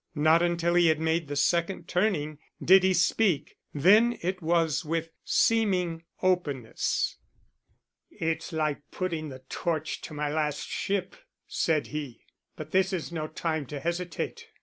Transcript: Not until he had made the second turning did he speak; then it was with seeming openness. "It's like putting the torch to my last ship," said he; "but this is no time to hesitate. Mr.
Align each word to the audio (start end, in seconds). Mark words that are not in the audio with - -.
Not 0.15 0.41
until 0.41 0.73
he 0.73 0.87
had 0.87 0.99
made 0.99 1.27
the 1.27 1.35
second 1.35 1.87
turning 1.87 2.39
did 2.59 2.81
he 2.81 2.91
speak; 2.91 3.57
then 3.71 4.17
it 4.23 4.41
was 4.41 4.83
with 4.83 5.11
seeming 5.23 6.05
openness. 6.23 7.19
"It's 8.09 8.51
like 8.51 8.81
putting 8.89 9.29
the 9.29 9.43
torch 9.47 10.01
to 10.01 10.15
my 10.15 10.27
last 10.27 10.67
ship," 10.67 11.15
said 11.45 11.85
he; 11.93 12.23
"but 12.55 12.71
this 12.71 12.91
is 12.93 13.11
no 13.11 13.27
time 13.27 13.67
to 13.67 13.79
hesitate. 13.79 14.47
Mr. 14.49 14.59